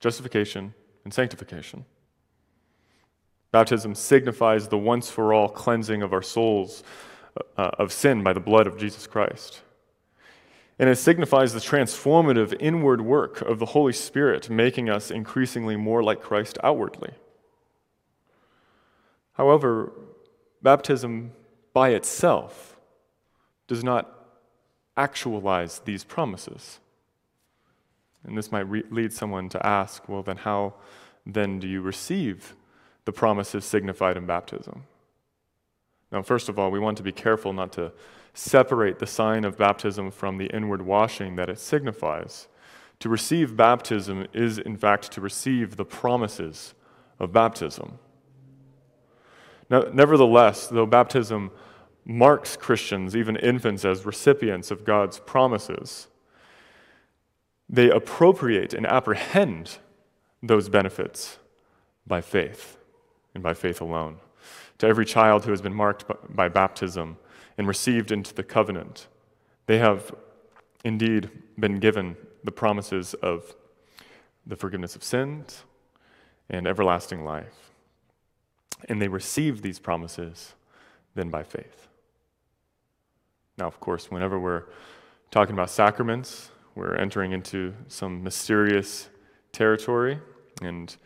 justification, 0.00 0.74
and 1.04 1.12
sanctification. 1.12 1.84
Baptism 3.50 3.94
signifies 3.94 4.68
the 4.68 4.78
once 4.78 5.10
for 5.10 5.32
all 5.32 5.48
cleansing 5.48 6.02
of 6.02 6.12
our 6.12 6.22
souls 6.22 6.82
uh, 7.56 7.70
of 7.78 7.92
sin 7.92 8.22
by 8.22 8.32
the 8.32 8.40
blood 8.40 8.66
of 8.66 8.78
Jesus 8.78 9.06
Christ. 9.06 9.62
And 10.78 10.88
it 10.88 10.96
signifies 10.96 11.52
the 11.52 11.60
transformative 11.60 12.54
inward 12.60 13.00
work 13.00 13.40
of 13.40 13.58
the 13.58 13.66
Holy 13.66 13.92
Spirit, 13.92 14.48
making 14.48 14.88
us 14.88 15.10
increasingly 15.10 15.76
more 15.76 16.02
like 16.02 16.20
Christ 16.20 16.58
outwardly. 16.62 17.14
However, 19.32 19.92
baptism 20.62 21.32
by 21.72 21.90
itself 21.90 22.78
does 23.66 23.82
not 23.82 24.12
actualize 24.96 25.80
these 25.80 26.04
promises. 26.04 26.80
And 28.28 28.38
this 28.38 28.52
might 28.52 28.68
re- 28.68 28.84
lead 28.90 29.12
someone 29.12 29.48
to 29.48 29.66
ask, 29.66 30.08
well, 30.08 30.22
then 30.22 30.36
how 30.36 30.74
then 31.26 31.58
do 31.58 31.66
you 31.66 31.80
receive 31.80 32.54
the 33.04 33.12
promises 33.12 33.64
signified 33.64 34.16
in 34.16 34.26
baptism? 34.26 34.84
Now, 36.12 36.22
first 36.22 36.48
of 36.48 36.58
all, 36.58 36.70
we 36.70 36.78
want 36.78 36.96
to 36.98 37.02
be 37.02 37.12
careful 37.12 37.52
not 37.52 37.72
to 37.72 37.92
separate 38.34 38.98
the 38.98 39.06
sign 39.06 39.44
of 39.44 39.58
baptism 39.58 40.10
from 40.10 40.38
the 40.38 40.46
inward 40.46 40.82
washing 40.82 41.36
that 41.36 41.50
it 41.50 41.58
signifies. 41.58 42.48
To 43.00 43.08
receive 43.08 43.56
baptism 43.56 44.26
is, 44.32 44.58
in 44.58 44.76
fact, 44.76 45.10
to 45.12 45.20
receive 45.20 45.76
the 45.76 45.84
promises 45.84 46.74
of 47.18 47.32
baptism. 47.32 47.98
Now, 49.70 49.84
nevertheless, 49.92 50.66
though 50.66 50.86
baptism 50.86 51.50
marks 52.04 52.56
Christians, 52.56 53.14
even 53.14 53.36
infants, 53.36 53.84
as 53.84 54.06
recipients 54.06 54.70
of 54.70 54.84
God's 54.84 55.18
promises, 55.18 56.08
they 57.68 57.90
appropriate 57.90 58.72
and 58.72 58.86
apprehend 58.86 59.78
those 60.42 60.68
benefits 60.68 61.38
by 62.06 62.20
faith 62.20 62.78
and 63.34 63.42
by 63.42 63.54
faith 63.54 63.80
alone. 63.80 64.18
To 64.78 64.86
every 64.86 65.04
child 65.04 65.44
who 65.44 65.50
has 65.50 65.60
been 65.60 65.74
marked 65.74 66.04
by 66.34 66.48
baptism 66.48 67.18
and 67.58 67.66
received 67.66 68.12
into 68.12 68.32
the 68.32 68.44
covenant, 68.44 69.08
they 69.66 69.78
have 69.78 70.14
indeed 70.84 71.30
been 71.58 71.80
given 71.80 72.16
the 72.44 72.52
promises 72.52 73.14
of 73.14 73.54
the 74.46 74.56
forgiveness 74.56 74.96
of 74.96 75.04
sins 75.04 75.64
and 76.48 76.66
everlasting 76.66 77.24
life. 77.24 77.72
And 78.88 79.02
they 79.02 79.08
receive 79.08 79.60
these 79.60 79.78
promises 79.78 80.54
then 81.14 81.28
by 81.28 81.42
faith. 81.42 81.88
Now, 83.58 83.66
of 83.66 83.80
course, 83.80 84.10
whenever 84.10 84.38
we're 84.38 84.64
talking 85.30 85.52
about 85.52 85.68
sacraments, 85.68 86.50
we're 86.74 86.94
entering 86.94 87.32
into 87.32 87.74
some 87.88 88.22
mysterious 88.22 89.08
territory, 89.52 90.18
and 90.62 90.96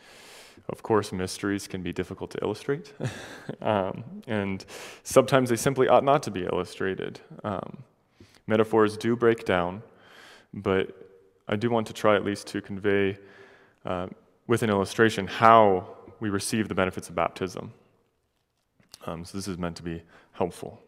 of 0.69 0.83
course, 0.83 1.13
mysteries 1.13 1.67
can 1.67 1.83
be 1.83 1.93
difficult 1.93 2.31
to 2.33 2.39
illustrate. 2.43 2.93
um, 3.61 4.05
and 4.27 4.65
sometimes 5.03 5.51
they 5.51 5.57
simply 5.57 5.89
ought 5.89 6.05
not 6.05 6.23
to 6.25 6.31
be 6.31 6.45
illustrated. 6.45 7.21
Um, 7.45 7.83
metaphors 8.47 8.97
do 8.97 9.17
break 9.17 9.45
down, 9.45 9.83
but 10.55 10.97
I 11.49 11.57
do 11.57 11.71
want 11.71 11.87
to 11.89 11.93
try 11.93 12.17
at 12.17 12.25
least 12.25 12.47
to 12.49 12.61
convey 12.61 13.19
uh, 13.85 14.07
with 14.47 14.63
an 14.63 14.71
illustration 14.71 15.27
how 15.27 15.89
we 16.21 16.31
receive 16.31 16.69
the 16.69 16.75
benefits 16.75 17.09
of 17.09 17.15
baptism. 17.15 17.73
Um, 19.07 19.25
so 19.25 19.37
this 19.37 19.49
is 19.49 19.59
meant 19.59 19.77
to 19.77 19.83
be 19.83 20.03
helpful. 20.33 20.81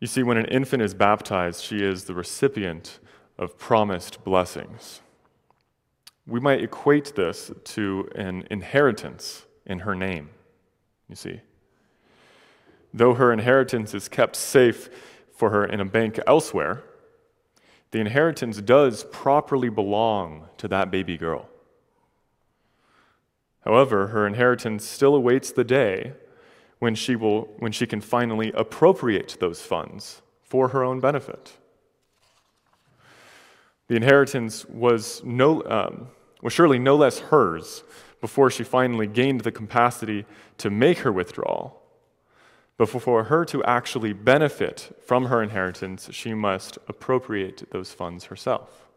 You 0.00 0.06
see, 0.06 0.22
when 0.22 0.38
an 0.38 0.46
infant 0.46 0.82
is 0.82 0.94
baptized, 0.94 1.62
she 1.62 1.84
is 1.84 2.04
the 2.04 2.14
recipient 2.14 2.98
of 3.38 3.58
promised 3.58 4.24
blessings. 4.24 5.02
We 6.26 6.40
might 6.40 6.62
equate 6.62 7.14
this 7.16 7.50
to 7.64 8.08
an 8.14 8.46
inheritance 8.50 9.44
in 9.66 9.80
her 9.80 9.94
name, 9.94 10.30
you 11.08 11.16
see. 11.16 11.42
Though 12.94 13.14
her 13.14 13.32
inheritance 13.32 13.94
is 13.94 14.08
kept 14.08 14.36
safe 14.36 14.88
for 15.36 15.50
her 15.50 15.64
in 15.64 15.80
a 15.80 15.84
bank 15.84 16.18
elsewhere, 16.26 16.82
the 17.90 18.00
inheritance 18.00 18.60
does 18.60 19.04
properly 19.04 19.68
belong 19.68 20.48
to 20.58 20.68
that 20.68 20.90
baby 20.90 21.18
girl. 21.18 21.48
However, 23.64 24.08
her 24.08 24.26
inheritance 24.26 24.84
still 24.84 25.14
awaits 25.14 25.52
the 25.52 25.64
day 25.64 26.14
when 26.80 26.94
she, 26.94 27.14
will, 27.14 27.42
when 27.58 27.70
she 27.70 27.86
can 27.86 28.00
finally 28.00 28.50
appropriate 28.56 29.36
those 29.38 29.62
funds 29.62 30.22
for 30.42 30.68
her 30.68 30.82
own 30.82 30.98
benefit. 30.98 31.52
The 33.86 33.96
inheritance 33.96 34.64
was, 34.66 35.22
no, 35.24 35.62
um, 35.64 36.08
was 36.42 36.52
surely 36.52 36.78
no 36.78 36.96
less 36.96 37.18
hers 37.18 37.84
before 38.20 38.50
she 38.50 38.64
finally 38.64 39.06
gained 39.06 39.42
the 39.42 39.52
capacity 39.52 40.24
to 40.58 40.70
make 40.70 40.98
her 40.98 41.12
withdrawal. 41.12 41.80
But 42.76 42.88
for 42.88 43.24
her 43.24 43.44
to 43.46 43.62
actually 43.64 44.14
benefit 44.14 44.96
from 45.04 45.26
her 45.26 45.42
inheritance, 45.42 46.08
she 46.12 46.32
must 46.32 46.78
appropriate 46.88 47.70
those 47.70 47.92
funds 47.92 48.24
herself. 48.24 48.88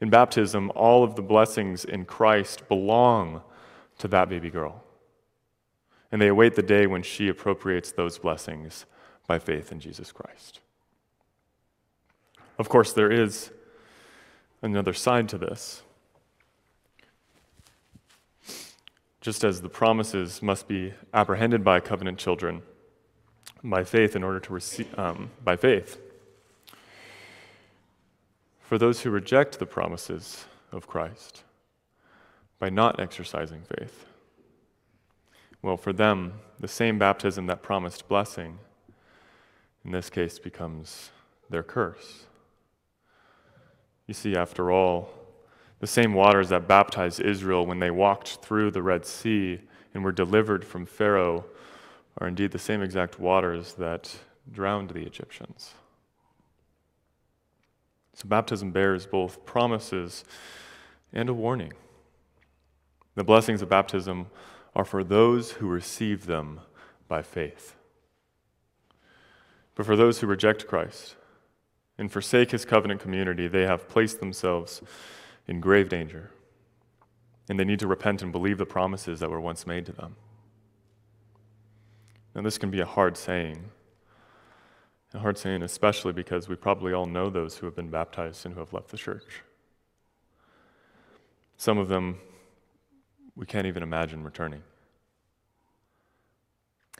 In 0.00 0.08
baptism, 0.08 0.70
all 0.76 1.02
of 1.02 1.16
the 1.16 1.22
blessings 1.22 1.84
in 1.84 2.04
Christ 2.04 2.68
belong 2.68 3.42
to 3.98 4.08
that 4.08 4.28
baby 4.28 4.50
girl. 4.50 4.84
And 6.12 6.20
they 6.20 6.28
await 6.28 6.54
the 6.54 6.62
day 6.62 6.86
when 6.86 7.02
she 7.02 7.28
appropriates 7.28 7.90
those 7.90 8.18
blessings 8.18 8.84
by 9.26 9.38
faith 9.38 9.72
in 9.72 9.80
Jesus 9.80 10.12
Christ. 10.12 10.60
Of 12.58 12.68
course, 12.68 12.92
there 12.92 13.10
is 13.10 13.50
another 14.60 14.92
side 14.92 15.28
to 15.30 15.38
this. 15.38 15.82
Just 19.20 19.42
as 19.42 19.62
the 19.62 19.68
promises 19.68 20.42
must 20.42 20.68
be 20.68 20.92
apprehended 21.14 21.64
by 21.64 21.80
covenant 21.80 22.18
children 22.18 22.62
by 23.64 23.84
faith 23.84 24.16
in 24.16 24.24
order 24.24 24.40
to 24.40 24.52
receive, 24.52 24.98
um, 24.98 25.30
by 25.44 25.56
faith. 25.56 26.00
For 28.60 28.78
those 28.78 29.02
who 29.02 29.10
reject 29.10 29.58
the 29.58 29.66
promises 29.66 30.46
of 30.72 30.86
Christ 30.86 31.44
by 32.58 32.70
not 32.70 32.98
exercising 32.98 33.62
faith, 33.62 34.06
well, 35.62 35.76
for 35.76 35.92
them, 35.92 36.34
the 36.58 36.68
same 36.68 36.98
baptism 36.98 37.46
that 37.46 37.62
promised 37.62 38.08
blessing, 38.08 38.58
in 39.84 39.92
this 39.92 40.10
case, 40.10 40.38
becomes 40.38 41.10
their 41.48 41.62
curse. 41.62 42.24
You 44.06 44.14
see, 44.14 44.34
after 44.34 44.70
all, 44.70 45.10
the 45.78 45.86
same 45.86 46.14
waters 46.14 46.48
that 46.50 46.68
baptized 46.68 47.20
Israel 47.20 47.66
when 47.66 47.78
they 47.78 47.90
walked 47.90 48.36
through 48.36 48.72
the 48.72 48.82
Red 48.82 49.06
Sea 49.06 49.60
and 49.94 50.04
were 50.04 50.12
delivered 50.12 50.64
from 50.64 50.86
Pharaoh 50.86 51.44
are 52.18 52.28
indeed 52.28 52.50
the 52.50 52.58
same 52.58 52.82
exact 52.82 53.18
waters 53.18 53.74
that 53.74 54.14
drowned 54.50 54.90
the 54.90 55.02
Egyptians. 55.02 55.74
So, 58.14 58.28
baptism 58.28 58.72
bears 58.72 59.06
both 59.06 59.44
promises 59.44 60.24
and 61.12 61.28
a 61.28 61.34
warning. 61.34 61.72
The 63.14 63.24
blessings 63.24 63.62
of 63.62 63.68
baptism 63.68 64.26
are 64.74 64.84
for 64.84 65.04
those 65.04 65.52
who 65.52 65.68
receive 65.68 66.26
them 66.26 66.60
by 67.08 67.22
faith. 67.22 67.74
But 69.74 69.86
for 69.86 69.96
those 69.96 70.20
who 70.20 70.26
reject 70.26 70.66
Christ 70.66 71.16
and 71.98 72.10
forsake 72.10 72.50
his 72.50 72.64
covenant 72.64 73.00
community, 73.00 73.48
they 73.48 73.62
have 73.62 73.88
placed 73.88 74.20
themselves 74.20 74.82
in 75.46 75.60
grave 75.60 75.88
danger. 75.88 76.30
And 77.48 77.58
they 77.58 77.64
need 77.64 77.80
to 77.80 77.86
repent 77.86 78.22
and 78.22 78.32
believe 78.32 78.58
the 78.58 78.66
promises 78.66 79.20
that 79.20 79.30
were 79.30 79.40
once 79.40 79.66
made 79.66 79.86
to 79.86 79.92
them. 79.92 80.16
Now, 82.34 82.42
this 82.42 82.56
can 82.58 82.70
be 82.70 82.80
a 82.80 82.86
hard 82.86 83.16
saying. 83.16 83.70
A 85.12 85.18
hard 85.18 85.36
saying, 85.36 85.62
especially 85.62 86.14
because 86.14 86.48
we 86.48 86.56
probably 86.56 86.94
all 86.94 87.04
know 87.04 87.28
those 87.28 87.58
who 87.58 87.66
have 87.66 87.76
been 87.76 87.90
baptized 87.90 88.46
and 88.46 88.54
who 88.54 88.60
have 88.60 88.72
left 88.72 88.88
the 88.88 88.96
church. 88.96 89.42
Some 91.58 91.76
of 91.76 91.88
them 91.88 92.18
we 93.36 93.46
can't 93.46 93.66
even 93.66 93.82
imagine 93.82 94.24
returning. 94.24 94.62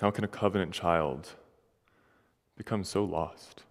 How 0.00 0.10
can 0.10 0.24
a 0.24 0.28
covenant 0.28 0.72
child 0.72 1.30
become 2.56 2.84
so 2.84 3.04
lost? 3.04 3.62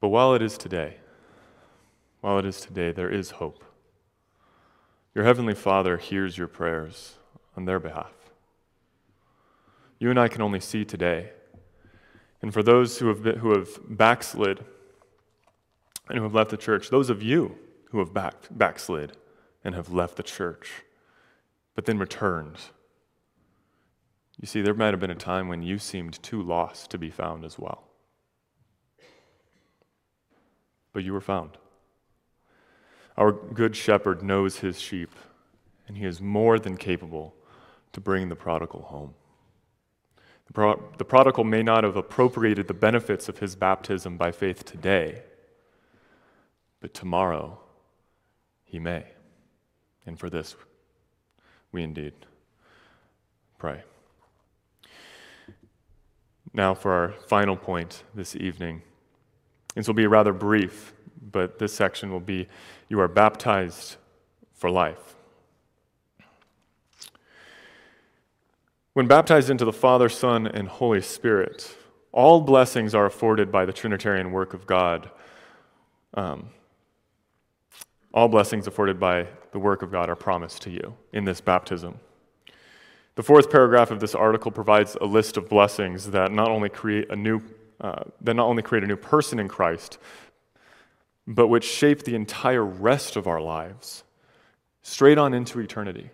But 0.00 0.08
while 0.08 0.34
it 0.34 0.42
is 0.42 0.58
today, 0.58 0.96
while 2.20 2.38
it 2.38 2.44
is 2.44 2.60
today, 2.60 2.92
there 2.92 3.10
is 3.10 3.32
hope. 3.32 3.64
Your 5.14 5.24
Heavenly 5.24 5.54
Father 5.54 5.96
hears 5.96 6.38
your 6.38 6.48
prayers 6.48 7.16
on 7.56 7.64
their 7.64 7.78
behalf. 7.78 8.12
You 9.98 10.10
and 10.10 10.18
I 10.18 10.28
can 10.28 10.42
only 10.42 10.60
see 10.60 10.84
today. 10.84 11.30
And 12.40 12.52
for 12.52 12.62
those 12.62 12.98
who 12.98 13.08
have, 13.08 13.22
been, 13.22 13.38
who 13.38 13.56
have 13.56 13.78
backslid 13.88 14.64
and 16.08 16.18
who 16.18 16.24
have 16.24 16.34
left 16.34 16.50
the 16.50 16.56
church, 16.56 16.90
those 16.90 17.08
of 17.08 17.22
you 17.22 17.56
who 17.92 18.00
have 18.00 18.12
back, 18.12 18.34
backslid 18.50 19.16
and 19.64 19.74
have 19.74 19.92
left 19.92 20.16
the 20.16 20.22
church, 20.22 20.82
but 21.74 21.86
then 21.86 21.98
returned, 21.98 22.58
you 24.40 24.46
see, 24.46 24.60
there 24.60 24.74
might 24.74 24.92
have 24.92 25.00
been 25.00 25.10
a 25.10 25.14
time 25.14 25.46
when 25.46 25.62
you 25.62 25.78
seemed 25.78 26.20
too 26.22 26.42
lost 26.42 26.90
to 26.90 26.98
be 26.98 27.10
found 27.10 27.44
as 27.44 27.58
well 27.58 27.92
but 30.92 31.04
you 31.04 31.12
were 31.12 31.20
found. 31.20 31.50
Our 33.16 33.32
good 33.32 33.76
shepherd 33.76 34.22
knows 34.22 34.58
his 34.58 34.80
sheep, 34.80 35.10
and 35.86 35.96
he 35.96 36.04
is 36.04 36.20
more 36.20 36.58
than 36.58 36.76
capable 36.76 37.34
to 37.92 38.00
bring 38.00 38.28
the 38.28 38.36
prodigal 38.36 38.82
home. 38.82 39.14
The, 40.46 40.52
pro- 40.52 40.82
the 40.98 41.04
prodigal 41.04 41.44
may 41.44 41.62
not 41.62 41.84
have 41.84 41.96
appropriated 41.96 42.68
the 42.68 42.74
benefits 42.74 43.28
of 43.28 43.38
his 43.38 43.54
baptism 43.54 44.16
by 44.16 44.32
faith 44.32 44.64
today, 44.64 45.22
but 46.80 46.94
tomorrow 46.94 47.60
he 48.72 48.78
may. 48.78 49.04
And 50.06 50.18
for 50.18 50.30
this, 50.30 50.56
we 51.72 51.82
indeed 51.82 52.14
pray. 53.58 53.82
Now, 56.54 56.72
for 56.72 56.90
our 56.92 57.12
final 57.28 57.54
point 57.54 58.02
this 58.14 58.34
evening. 58.34 58.80
This 59.74 59.86
will 59.86 59.94
be 59.94 60.06
rather 60.06 60.32
brief, 60.32 60.94
but 61.30 61.58
this 61.58 61.74
section 61.74 62.10
will 62.10 62.20
be 62.20 62.48
You 62.88 62.98
are 63.00 63.08
baptized 63.08 63.96
for 64.54 64.70
life. 64.70 65.16
When 68.94 69.06
baptized 69.06 69.50
into 69.50 69.66
the 69.66 69.72
Father, 69.72 70.08
Son, 70.08 70.46
and 70.46 70.66
Holy 70.66 71.02
Spirit, 71.02 71.76
all 72.10 72.40
blessings 72.40 72.94
are 72.94 73.04
afforded 73.04 73.52
by 73.52 73.66
the 73.66 73.72
Trinitarian 73.72 74.32
work 74.32 74.54
of 74.54 74.66
God. 74.66 75.10
Um, 76.14 76.50
all 78.12 78.28
blessings 78.28 78.66
afforded 78.66 79.00
by 79.00 79.26
the 79.52 79.58
work 79.58 79.82
of 79.82 79.90
God 79.90 80.08
are 80.08 80.16
promised 80.16 80.62
to 80.62 80.70
you 80.70 80.94
in 81.12 81.24
this 81.24 81.40
baptism. 81.40 81.98
The 83.14 83.22
fourth 83.22 83.50
paragraph 83.50 83.90
of 83.90 84.00
this 84.00 84.14
article 84.14 84.50
provides 84.50 84.96
a 85.00 85.04
list 85.04 85.36
of 85.36 85.48
blessings 85.48 86.10
that 86.10 86.32
not 86.32 86.48
only 86.48 86.68
create 86.68 87.10
a 87.10 87.16
new 87.16 87.42
uh, 87.80 88.04
that 88.20 88.34
not 88.34 88.46
only 88.46 88.62
create 88.62 88.84
a 88.84 88.86
new 88.86 88.96
person 88.96 89.40
in 89.40 89.48
Christ, 89.48 89.98
but 91.26 91.48
which 91.48 91.64
shape 91.64 92.04
the 92.04 92.14
entire 92.14 92.64
rest 92.64 93.16
of 93.16 93.26
our 93.26 93.40
lives, 93.40 94.04
straight 94.82 95.18
on 95.18 95.34
into 95.34 95.58
eternity. 95.58 96.10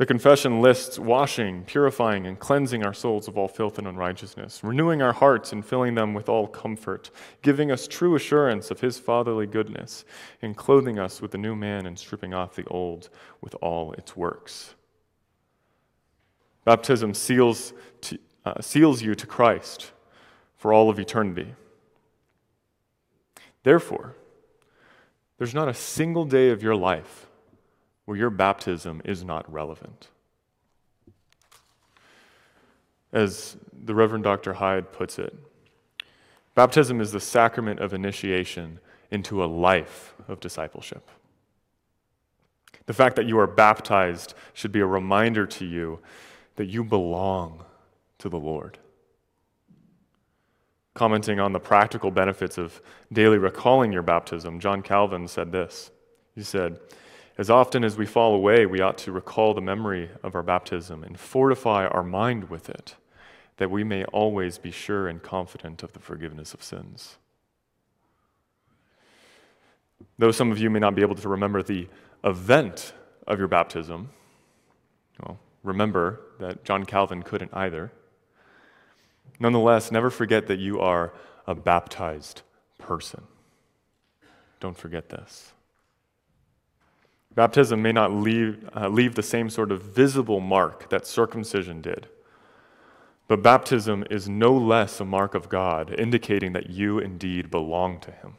The 0.00 0.06
confession 0.06 0.62
lists 0.62 0.98
washing, 0.98 1.62
purifying, 1.64 2.26
and 2.26 2.38
cleansing 2.38 2.86
our 2.86 2.94
souls 2.94 3.28
of 3.28 3.36
all 3.36 3.48
filth 3.48 3.76
and 3.76 3.86
unrighteousness, 3.86 4.64
renewing 4.64 5.02
our 5.02 5.12
hearts 5.12 5.52
and 5.52 5.62
filling 5.62 5.94
them 5.94 6.14
with 6.14 6.26
all 6.26 6.46
comfort, 6.46 7.10
giving 7.42 7.70
us 7.70 7.86
true 7.86 8.14
assurance 8.14 8.70
of 8.70 8.80
His 8.80 8.98
fatherly 8.98 9.46
goodness, 9.46 10.06
and 10.40 10.56
clothing 10.56 10.98
us 10.98 11.20
with 11.20 11.32
the 11.32 11.36
new 11.36 11.54
man 11.54 11.84
and 11.84 11.98
stripping 11.98 12.32
off 12.32 12.56
the 12.56 12.64
old 12.68 13.10
with 13.42 13.54
all 13.60 13.92
its 13.92 14.16
works. 14.16 14.74
Baptism 16.64 17.12
seals, 17.12 17.74
to, 18.00 18.18
uh, 18.46 18.62
seals 18.62 19.02
you 19.02 19.14
to 19.14 19.26
Christ 19.26 19.92
for 20.56 20.72
all 20.72 20.88
of 20.88 20.98
eternity. 20.98 21.54
Therefore, 23.64 24.14
there's 25.36 25.52
not 25.52 25.68
a 25.68 25.74
single 25.74 26.24
day 26.24 26.48
of 26.48 26.62
your 26.62 26.74
life 26.74 27.26
where 28.10 28.18
your 28.18 28.28
baptism 28.28 29.00
is 29.04 29.22
not 29.22 29.48
relevant. 29.52 30.08
As 33.12 33.56
the 33.72 33.94
Reverend 33.94 34.24
Dr. 34.24 34.54
Hyde 34.54 34.90
puts 34.90 35.16
it, 35.16 35.32
baptism 36.56 37.00
is 37.00 37.12
the 37.12 37.20
sacrament 37.20 37.78
of 37.78 37.94
initiation 37.94 38.80
into 39.12 39.44
a 39.44 39.46
life 39.46 40.14
of 40.26 40.40
discipleship. 40.40 41.08
The 42.86 42.92
fact 42.92 43.14
that 43.14 43.26
you 43.26 43.38
are 43.38 43.46
baptized 43.46 44.34
should 44.54 44.72
be 44.72 44.80
a 44.80 44.86
reminder 44.86 45.46
to 45.46 45.64
you 45.64 46.00
that 46.56 46.66
you 46.66 46.82
belong 46.82 47.64
to 48.18 48.28
the 48.28 48.40
Lord. 48.40 48.78
Commenting 50.94 51.38
on 51.38 51.52
the 51.52 51.60
practical 51.60 52.10
benefits 52.10 52.58
of 52.58 52.82
daily 53.12 53.38
recalling 53.38 53.92
your 53.92 54.02
baptism, 54.02 54.58
John 54.58 54.82
Calvin 54.82 55.28
said 55.28 55.52
this. 55.52 55.92
He 56.34 56.42
said, 56.42 56.80
As 57.38 57.48
often 57.48 57.84
as 57.84 57.96
we 57.96 58.06
fall 58.06 58.34
away, 58.34 58.66
we 58.66 58.80
ought 58.80 58.98
to 58.98 59.12
recall 59.12 59.54
the 59.54 59.60
memory 59.60 60.10
of 60.22 60.34
our 60.34 60.42
baptism 60.42 61.02
and 61.02 61.18
fortify 61.18 61.86
our 61.86 62.02
mind 62.02 62.50
with 62.50 62.68
it, 62.68 62.96
that 63.56 63.70
we 63.70 63.84
may 63.84 64.04
always 64.06 64.58
be 64.58 64.70
sure 64.70 65.08
and 65.08 65.22
confident 65.22 65.82
of 65.82 65.92
the 65.92 66.00
forgiveness 66.00 66.52
of 66.52 66.62
sins. 66.62 67.16
Though 70.18 70.32
some 70.32 70.50
of 70.50 70.58
you 70.58 70.68
may 70.70 70.80
not 70.80 70.94
be 70.94 71.02
able 71.02 71.14
to 71.14 71.28
remember 71.28 71.62
the 71.62 71.88
event 72.24 72.92
of 73.26 73.38
your 73.38 73.48
baptism, 73.48 74.10
well, 75.22 75.38
remember 75.62 76.20
that 76.38 76.64
John 76.64 76.84
Calvin 76.84 77.22
couldn't 77.22 77.52
either. 77.54 77.90
Nonetheless, 79.38 79.90
never 79.90 80.10
forget 80.10 80.46
that 80.48 80.58
you 80.58 80.80
are 80.80 81.14
a 81.46 81.54
baptized 81.54 82.42
person. 82.76 83.22
Don't 84.58 84.76
forget 84.76 85.08
this. 85.08 85.52
Baptism 87.34 87.80
may 87.80 87.92
not 87.92 88.12
leave, 88.12 88.68
uh, 88.74 88.88
leave 88.88 89.14
the 89.14 89.22
same 89.22 89.50
sort 89.50 89.70
of 89.70 89.82
visible 89.82 90.40
mark 90.40 90.90
that 90.90 91.06
circumcision 91.06 91.80
did, 91.80 92.08
But 93.30 93.44
baptism 93.44 94.04
is 94.10 94.28
no 94.28 94.52
less 94.52 94.98
a 94.98 95.04
mark 95.04 95.36
of 95.36 95.48
God, 95.48 95.94
indicating 95.96 96.52
that 96.54 96.68
you 96.68 96.98
indeed 96.98 97.48
belong 97.48 98.00
to 98.00 98.10
Him. 98.10 98.34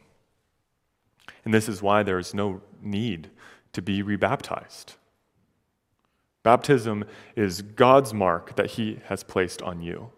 And 1.46 1.54
this 1.54 1.66
is 1.66 1.80
why 1.80 2.02
there 2.02 2.18
is 2.18 2.34
no 2.34 2.60
need 2.82 3.30
to 3.72 3.80
be 3.80 4.02
rebaptized. 4.02 4.96
Baptism 6.42 7.06
is 7.34 7.62
God's 7.62 8.12
mark 8.12 8.54
that 8.56 8.72
He 8.72 9.00
has 9.06 9.24
placed 9.24 9.62
on 9.62 9.80
you, 9.80 10.10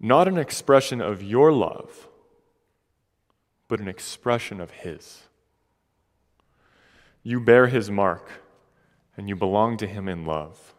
not 0.00 0.26
an 0.26 0.38
expression 0.38 1.02
of 1.02 1.22
your 1.22 1.52
love, 1.52 2.08
but 3.68 3.78
an 3.78 3.88
expression 3.88 4.58
of 4.58 4.70
His. 4.70 5.24
You 7.26 7.40
bear 7.40 7.66
His 7.66 7.90
mark, 7.90 8.30
and 9.16 9.28
you 9.28 9.34
belong 9.34 9.78
to 9.78 9.86
Him 9.88 10.06
in 10.06 10.24
love. 10.24 10.76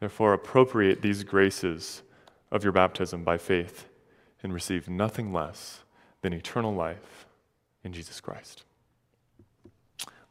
Therefore, 0.00 0.32
appropriate 0.32 1.02
these 1.02 1.22
graces 1.22 2.02
of 2.50 2.64
your 2.64 2.72
baptism 2.72 3.22
by 3.22 3.38
faith 3.38 3.86
and 4.42 4.52
receive 4.52 4.88
nothing 4.88 5.32
less 5.32 5.84
than 6.22 6.32
eternal 6.32 6.74
life 6.74 7.26
in 7.84 7.92
Jesus 7.92 8.20
Christ. 8.20 8.64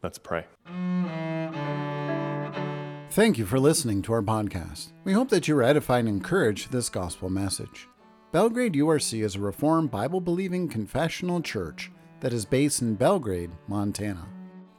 Let's 0.04 0.18
pray. 0.18 0.44
Thank 3.12 3.38
you 3.38 3.46
for 3.46 3.58
listening 3.58 4.02
to 4.02 4.12
our 4.12 4.22
podcast. 4.22 4.92
We 5.06 5.14
hope 5.14 5.30
that 5.30 5.48
you 5.48 5.56
were 5.56 5.64
edified 5.64 6.02
and 6.02 6.10
encouraged 6.10 6.74
this 6.74 6.90
gospel 6.90 7.30
message. 7.30 7.88
Belgrade 8.34 8.74
URC 8.74 9.24
is 9.24 9.36
a 9.36 9.40
Reformed 9.40 9.92
Bible 9.92 10.20
believing 10.20 10.68
confessional 10.68 11.40
church 11.40 11.90
that 12.20 12.34
is 12.34 12.44
based 12.44 12.82
in 12.82 12.96
Belgrade, 12.96 13.52
Montana. 13.70 14.28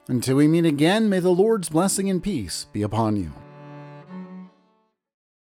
Until 0.09 0.37
we 0.37 0.49
meet 0.49 0.65
again, 0.65 1.11
may 1.11 1.19
the 1.19 1.29
Lord's 1.29 1.69
blessing 1.69 2.09
and 2.09 2.23
peace 2.23 2.65
be 2.73 2.81
upon 2.81 3.17
you. 3.17 3.31